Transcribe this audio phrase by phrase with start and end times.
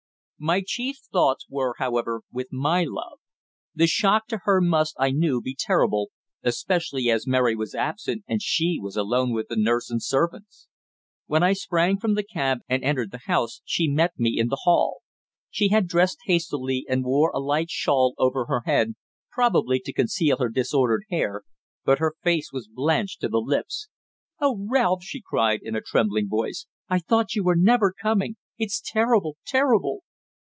[0.43, 3.19] My chief thoughts were, however, with my love.
[3.75, 6.09] The shock to her must, I knew, be terrible,
[6.41, 10.67] especially as Mary was absent and she was alone with the nurse and servants.
[11.27, 14.61] When I sprang from the cab and entered the house she met me in the
[14.63, 15.03] hall.
[15.51, 18.95] She had dressed hastily and wore a light shawl over her head,
[19.29, 21.43] probably to conceal her disordered hair,
[21.85, 23.89] but her face was blanched to the lips.
[24.39, 26.65] "Oh, Ralph!" she cried in a trembling voice.
[26.89, 28.37] "I thought you were never coming.
[28.57, 29.99] It's terrible terrible!"